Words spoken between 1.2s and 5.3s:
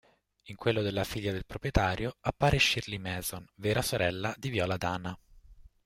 del proprietario, appare Shirley Mason, vera sorella di Viola Dana.